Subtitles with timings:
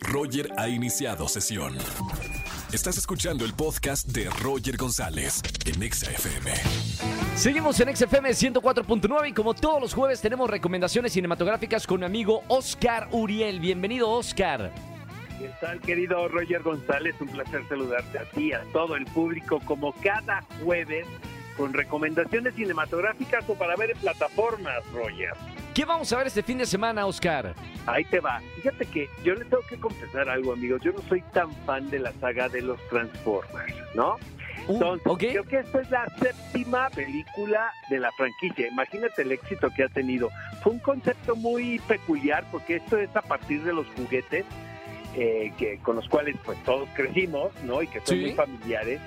[0.00, 1.76] Roger ha iniciado sesión.
[2.72, 6.52] Estás escuchando el podcast de Roger González en Exa FM.
[7.36, 12.42] Seguimos en XFM 104.9 y como todos los jueves tenemos recomendaciones cinematográficas con mi amigo
[12.48, 13.60] Oscar Uriel.
[13.60, 14.72] Bienvenido, Oscar.
[15.38, 17.14] ¿Qué tal, querido Roger González?
[17.20, 21.06] Un placer saludarte a ti, a todo el público, como cada jueves,
[21.56, 25.34] con recomendaciones cinematográficas o para ver en plataformas, Roger.
[25.76, 27.54] ¿Qué vamos a ver este fin de semana, Oscar?
[27.84, 28.40] Ahí te va.
[28.54, 30.80] Fíjate que yo le tengo que confesar algo, amigos.
[30.82, 34.16] Yo no soy tan fan de la saga de los Transformers, ¿no?
[34.68, 38.68] Uh, Entonces, creo que esta es la séptima película de la franquicia.
[38.68, 40.30] Imagínate el éxito que ha tenido.
[40.62, 44.46] Fue un concepto muy peculiar porque esto es a partir de los juguetes
[45.14, 47.82] eh, que con los cuales pues todos crecimos, ¿no?
[47.82, 48.22] Y que son Sí.
[48.22, 48.98] muy familiares.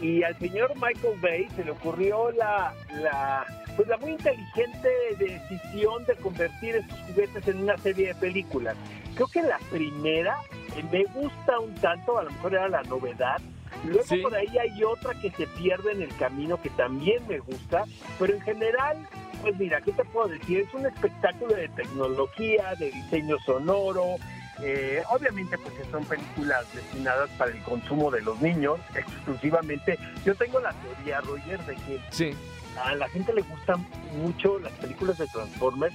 [0.00, 4.88] Y al señor Michael Bay se le ocurrió la, la pues la muy inteligente
[5.18, 8.76] decisión de convertir estos juguetes en una serie de películas.
[9.14, 10.36] Creo que la primera
[10.76, 13.40] eh, me gusta un tanto, a lo mejor era la novedad.
[13.84, 14.16] Luego Sí.
[14.18, 17.84] por ahí hay otra que se pierde en el camino que también me gusta,
[18.18, 18.96] pero en general,
[19.42, 20.60] pues mira, ¿qué te puedo decir?
[20.60, 24.16] Es un espectáculo de tecnología, de diseño sonoro.
[24.62, 29.98] Eh, obviamente, pues son películas destinadas para el consumo de los niños exclusivamente.
[30.24, 32.30] Yo tengo la teoría, Roger, de que Sí.
[32.82, 35.94] a la gente le gustan mucho las películas de Transformers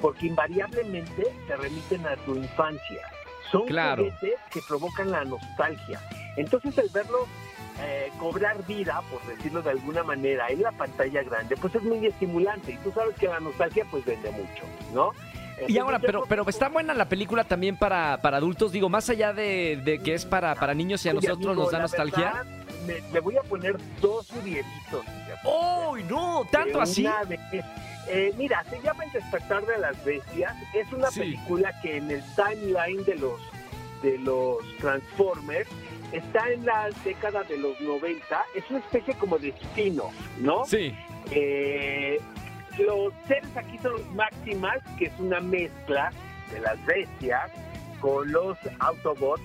[0.00, 3.02] porque invariablemente te remiten a tu infancia.
[3.50, 4.04] Son Claro.
[4.04, 6.00] juguetes que provocan la nostalgia.
[6.36, 7.26] Entonces el verlo
[7.82, 12.04] eh, cobrar vida, por decirlo de alguna manera, en la pantalla grande, pues es muy
[12.06, 12.72] estimulante.
[12.72, 15.12] Y tú sabes que la nostalgia pues vende mucho, ¿no?
[15.68, 19.32] Y ahora, pero, pero está buena la película también para, para adultos, digo, más allá
[19.32, 21.82] de, de que es para, para niños y a Oye, nosotros amigo, nos da la
[21.84, 22.32] nostalgia.
[22.32, 22.46] verdad,
[22.86, 25.48] me, le voy a poner dos fíjate.
[25.90, 26.46] ¡Uy, no!
[26.50, 27.06] ¿Tanto así?
[28.08, 30.54] Eh, mira, se llama El despertar de las bestias.
[30.74, 31.20] Es una Sí.
[31.20, 33.40] película que en el timeline de los
[34.02, 35.68] de los Transformers
[36.10, 38.42] está en la década de los 90.
[38.54, 40.64] Es una especie como de spin-off, ¿no?
[40.64, 40.94] Sí.
[41.30, 42.18] Eh,
[42.80, 46.10] los seres aquí son los Maximals, que es una mezcla
[46.50, 47.50] de las bestias
[48.00, 49.42] con los Autobots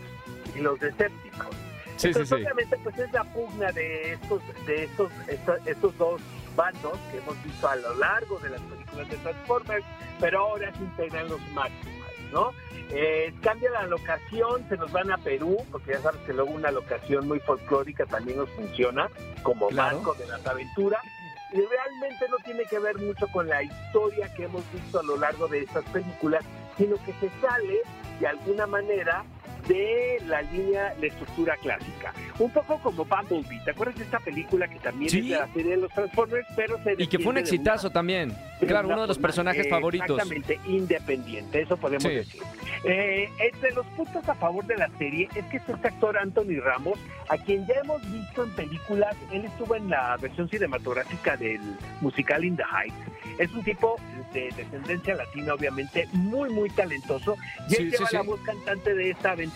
[0.56, 1.56] y los Decepticons.
[1.98, 2.36] Sí, sí, Entonces, sí.
[2.36, 6.22] obviamente, pues es la pugna de estos, de estos, esta- estos dos
[6.56, 9.86] bandos que hemos visto a lo largo de las películas de Transformers,
[10.20, 12.52] pero ahora se integran los Maximals, ¿no?
[12.92, 16.70] Eh, cambia la locación, se nos van a Perú, porque ya sabes que luego una
[16.72, 19.10] locación muy folclórica también nos funciona
[19.44, 19.98] como Claro.
[19.98, 21.02] marco de las aventuras.
[21.52, 25.18] Y realmente no tiene que ver mucho con la historia que hemos visto a lo
[25.18, 26.44] largo de estas películas,
[26.78, 27.82] sino que se sale
[28.20, 29.24] de alguna manera
[29.68, 32.14] de la línea de estructura clásica.
[32.40, 33.62] Un poco como Bumblebee.
[33.64, 35.20] ¿Te acuerdas de esta película que también Sí.
[35.20, 37.40] es de la serie de los Transformers, pero se Y que fue un de una-
[37.42, 38.34] exitazo también.
[38.68, 40.10] Claro, uno de los personajes eh, favoritos.
[40.18, 42.10] Exactamente, independiente, eso podemos Sí.
[42.10, 42.42] decir.
[42.84, 47.00] Eh, entre los puntos a favor de la serie es que este actor Anthony Ramos,
[47.30, 51.60] a quien ya hemos visto en películas, él estuvo en la versión cinematográfica del
[52.02, 52.96] musical In the Heights.
[53.40, 53.98] Es un tipo
[54.34, 57.36] de descendencia latina, obviamente, muy, muy talentoso,
[57.70, 59.55] y él Sí, lleva la voz cantante de esta aventura.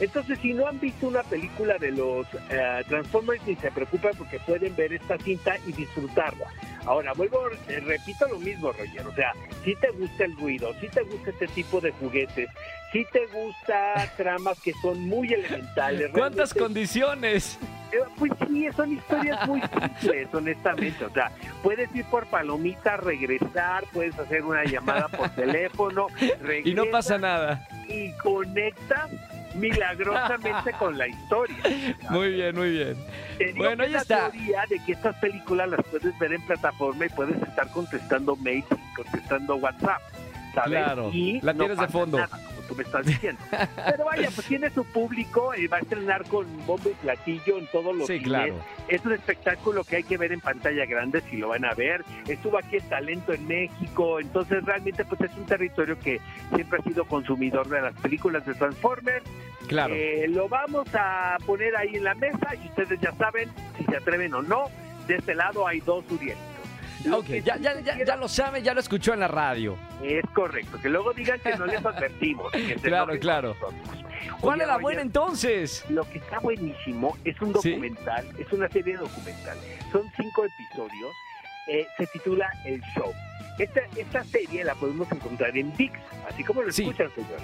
[0.00, 4.38] Entonces, si no han visto una película de los eh, Transformers, ni se preocupen porque
[4.40, 6.46] pueden ver esta cinta y disfrutarla.
[6.86, 7.38] Ahora, vuelvo,
[7.68, 9.06] eh, repito lo mismo, Roger.
[9.06, 9.32] O sea,
[9.64, 12.48] si te gusta el ruido, si te gusta este tipo de juguetes,
[12.92, 16.10] si te gusta tramas que son muy elementales.
[16.12, 17.58] ¿Cuántas realmente- condiciones?
[17.92, 21.04] eh, Pues sí, son historias muy simples, honestamente.
[21.04, 21.30] O sea,
[21.62, 26.08] puedes ir por palomitas, regresar, puedes hacer una llamada por teléfono,
[26.64, 27.68] Y no pasa regresas nada.
[27.88, 29.10] Y conectas
[29.54, 31.56] milagrosamente con la historia.
[32.10, 32.96] Muy bien, muy bien.
[33.38, 34.30] Te digo Bueno, que ahí la está.
[34.30, 38.66] teoría de que estas películas las puedes ver en plataforma y puedes estar contestando mails
[38.70, 40.00] y contestando WhatsApp.
[40.54, 40.70] ¿sabes?
[40.70, 42.18] Claro, Y la tienes de pasa fondo.
[42.18, 42.38] nada,
[42.72, 43.40] tú me estás diciendo.
[43.50, 47.66] Pero vaya, pues tiene su público y va a estrenar con bombo y platillo en
[47.68, 48.28] todos los Sí, cines.
[48.28, 48.54] claro.
[48.88, 52.04] Es un espectáculo que hay que ver en pantalla grande si lo van a ver.
[52.26, 56.20] Estuvo aquí el talento en México, entonces realmente pues es un territorio que
[56.54, 59.24] siempre ha sido consumidor de las películas de Transformers.
[59.68, 59.94] Claro.
[59.94, 63.96] Eh, lo vamos a poner ahí en la mesa y ustedes ya saben si se
[63.96, 64.64] atreven o no.
[65.06, 66.51] De este lado hay dos Urielitos.
[67.04, 69.76] Lo Ok, que ya, ya, ya, ya lo sabe, ya lo escuchó en la radio.
[70.02, 72.50] Es correcto, que luego digan que no les advertimos.
[72.52, 73.56] que Claro, claro.
[74.40, 75.84] ¿Cuál Oye, es la buena entonces?
[75.88, 77.70] Lo que está buenísimo es un ¿Sí?
[77.70, 79.56] documental, es una serie documental.
[79.90, 81.12] Son cinco episodios.
[81.68, 83.12] eh, se titula El Show.
[83.58, 85.92] Esta, esta serie la podemos encontrar en VIX,
[86.28, 86.82] así como lo Sí.
[86.82, 87.42] escuchan, señores.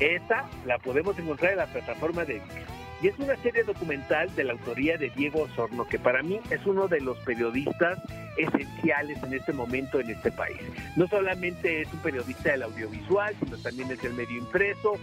[0.00, 2.77] Esta la podemos encontrar en la plataforma de VIX.
[3.00, 6.66] Y es una serie documental de la autoría de Diego Osorno, que para mí es
[6.66, 7.98] uno de los periodistas
[8.36, 10.58] esenciales en este momento en este país.
[10.96, 14.94] No solamente es un periodista del audiovisual, sino también es del medio impreso.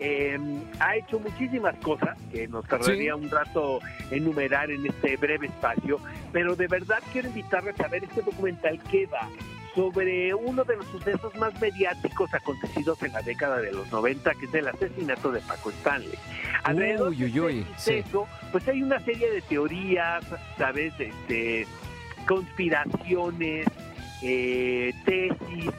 [0.00, 0.36] Eh,
[0.80, 3.78] ha hecho muchísimas cosas que nos tardaría un rato
[4.10, 6.00] enumerar en este breve espacio,
[6.32, 9.28] pero de verdad quiero invitarles a ver este documental que va
[9.74, 14.46] sobre uno de los sucesos más mediáticos acontecidos en la década de los 90, que
[14.46, 16.14] es el asesinato de Paco Stanley.
[16.62, 20.24] Alrededor Uy, uy, uy, de este suceso, pues hay una serie de teorías,
[20.56, 20.92] ¿sabes?
[20.98, 21.66] Este,
[22.26, 23.66] conspiraciones,
[24.22, 25.70] eh, tesis,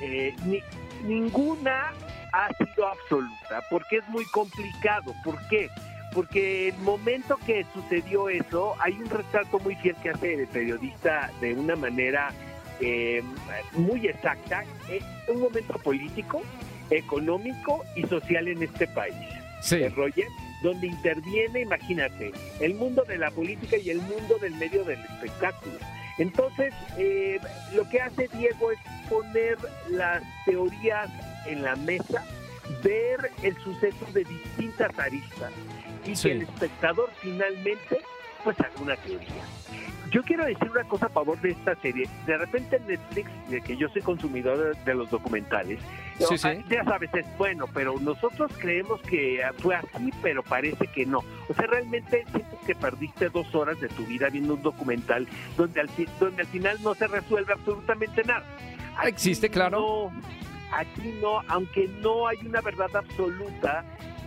[0.00, 0.62] eh, ni-
[1.04, 1.92] ninguna
[2.32, 5.14] ha sido absoluta, porque es muy complicado.
[5.22, 5.68] ¿Por qué?
[6.12, 11.30] Porque el momento que sucedió eso, hay un retrato muy fiel que hace el periodista
[11.40, 12.32] de una manera
[12.80, 13.22] eh,
[13.72, 16.42] muy exacta, es un momento político,
[16.90, 19.14] económico y social en este país
[19.60, 19.78] Sí.
[19.78, 20.26] de Roger,
[20.62, 25.76] donde interviene, imagínate, el mundo de la política y el mundo del medio del espectáculo.
[26.18, 27.38] Entonces, eh,
[27.74, 28.78] lo que hace Diego es
[29.08, 29.56] poner
[29.90, 31.10] las teorías
[31.46, 32.24] en la mesa,
[32.82, 35.52] ver el suceso de distintas aristas
[36.06, 36.28] y Sí.
[36.28, 37.98] que el espectador finalmente
[38.44, 39.42] pues haga una teoría.
[40.14, 42.08] Yo quiero decir una cosa a favor de esta serie.
[42.24, 45.80] De repente en Netflix, de que yo soy consumidor de, los documentales,
[46.20, 46.48] Sí, sí.
[46.70, 51.18] ya sabes, es bueno, pero nosotros creemos que fue así, pero parece que no.
[51.48, 55.26] O sea, realmente sientes que perdiste dos horas de tu vida viendo un documental
[55.56, 55.90] donde al,
[56.20, 58.44] donde al final no se resuelve absolutamente nada.
[58.96, 59.80] Aquí Existe, claro.
[59.80, 60.22] no,
[60.70, 63.84] aquí no, aunque no hay una verdad absoluta,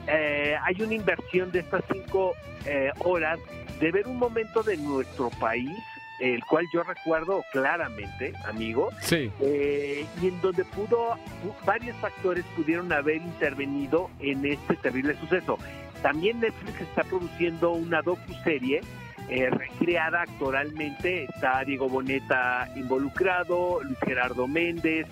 [0.07, 2.33] eh, hay una inversión de estas cinco
[2.65, 3.39] eh, horas
[3.79, 5.77] de ver un momento de nuestro país,
[6.19, 9.31] el cual yo recuerdo claramente, amigo, Sí.
[9.41, 11.11] eh, y en donde pudo
[11.43, 15.59] pu- varios factores pudieron haber intervenido en este terrible suceso.
[16.01, 18.81] También Netflix está produciendo una docuserie
[19.29, 21.25] eh, recreada actoralmente.
[21.25, 25.05] Está Diego Boneta involucrado, Luis Gerardo Méndez,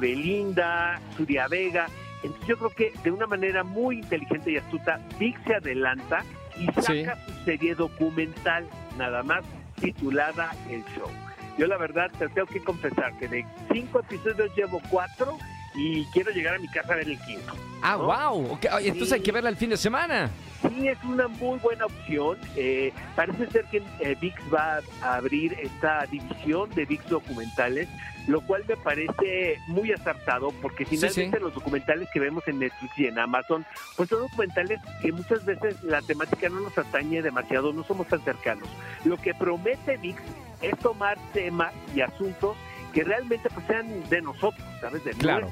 [0.00, 1.86] Belinda, Suria Vega.
[2.26, 6.24] Entonces yo creo que de una manera muy inteligente y astuta, VIX se adelanta
[6.58, 8.66] y saca su serie documental,
[8.98, 9.44] nada más
[9.80, 11.08] titulada El Show.
[11.56, 15.38] Yo la verdad te tengo que confesar que de cinco episodios llevo cuatro
[15.76, 17.54] y quiero llegar a mi casa a ver el quinto.
[17.82, 18.04] Ah, ¿no?
[18.06, 18.58] wow.
[18.80, 19.24] Entonces hay Sí.
[19.24, 20.30] que verla el fin de semana.
[20.68, 22.38] Sí, es una muy buena opción.
[22.56, 27.88] Eh, parece ser que eh, VIX va a abrir esta división de VIX documentales,
[28.26, 31.42] lo cual me parece muy acertado porque Sí, finalmente sí.
[31.44, 35.80] los documentales que vemos en Netflix y en Amazon, pues son documentales que muchas veces
[35.84, 38.66] la temática no nos atañe demasiado, no somos tan cercanos.
[39.04, 40.20] Lo que promete VIX
[40.62, 42.56] es tomar temas y asuntos
[42.96, 45.04] que realmente pues sean de nosotros, ¿sabes?
[45.04, 45.50] De Claro.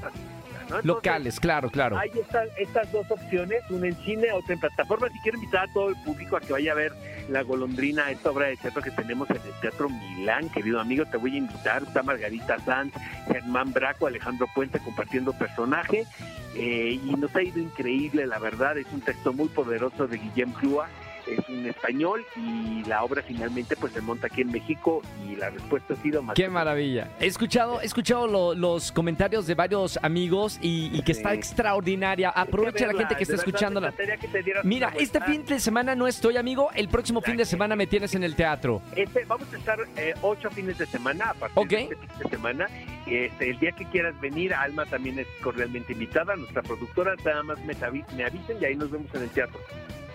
[0.81, 1.95] Locales, claro, claro.
[1.95, 5.09] hay estas, estas dos opciones, una en cine, otra en plataforma.
[5.09, 6.91] Si quiero invitar a todo el público a que vaya a ver
[7.29, 11.17] La Golondrina, esta obra de teatro que tenemos en el Teatro Milán, querido amigo, te
[11.17, 11.83] voy a invitar.
[11.83, 12.91] Está Margarita Sanz,
[13.27, 16.07] Germán Braco, Alejandro Puente compartiendo personaje.
[16.55, 18.75] eh, y nos ha ido increíble, la verdad.
[18.79, 20.87] Es un texto muy poderoso de Guillem Clua.
[21.27, 25.49] Es un español y la obra finalmente pues se monta aquí en México y la
[25.49, 27.09] respuesta ha sido más Qué maravilla.
[27.19, 32.29] He escuchado, he escuchado lo- los comentarios de varios amigos y, y que está extraordinaria.
[32.29, 33.93] Aprovecha la gente que está escuchándola.
[34.63, 36.69] Mira, este fin de semana no estoy, amigo.
[36.75, 38.81] El próximo fin de semana me tienes en el teatro.
[38.95, 41.69] Este, vamos a estar eh, ocho fines de semana a partir Ok.
[41.69, 42.67] de este fin de semana.
[43.07, 47.59] Este, el día que quieras venir, Alma también es cordialmente invitada, nuestra productora, nada más
[47.65, 47.73] me,
[48.15, 49.59] me avisen y ahí nos vemos en el teatro.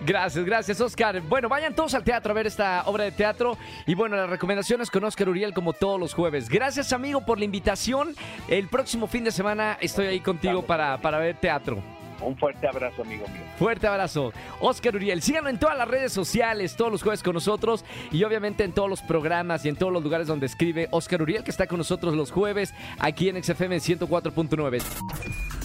[0.03, 1.21] Gracias, gracias, Oscar.
[1.21, 3.59] Bueno, vayan todos al teatro a ver esta obra de teatro.
[3.87, 6.49] Y bueno, las recomendaciones con Oscar Uriel como todos los jueves.
[6.49, 8.15] Gracias, amigo, por la invitación.
[8.49, 11.83] El próximo fin de semana estoy ahí contigo para, para ver teatro.
[12.23, 13.43] Un fuerte abrazo, amigo mío.
[13.59, 14.33] Fuerte abrazo.
[14.61, 18.65] Oscar Uriel, síganlo en todas las redes sociales, todos los jueves con nosotros y obviamente
[18.65, 21.67] en todos los programas y en todos los lugares donde escribe Oscar Uriel, que está
[21.67, 25.60] con nosotros los jueves aquí en XFM 104.9.